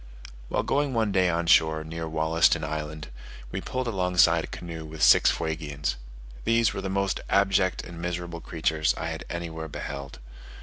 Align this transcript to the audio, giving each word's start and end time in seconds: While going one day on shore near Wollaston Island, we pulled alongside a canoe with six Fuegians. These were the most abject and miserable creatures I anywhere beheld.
While 0.49 0.63
going 0.63 0.95
one 0.95 1.11
day 1.11 1.29
on 1.29 1.45
shore 1.45 1.83
near 1.83 2.07
Wollaston 2.09 2.63
Island, 2.63 3.09
we 3.51 3.61
pulled 3.61 3.87
alongside 3.87 4.43
a 4.43 4.47
canoe 4.47 4.83
with 4.83 5.03
six 5.03 5.29
Fuegians. 5.29 5.95
These 6.43 6.73
were 6.73 6.81
the 6.81 6.89
most 6.89 7.19
abject 7.29 7.83
and 7.83 8.01
miserable 8.01 8.41
creatures 8.41 8.95
I 8.97 9.15
anywhere 9.29 9.67
beheld. 9.67 10.17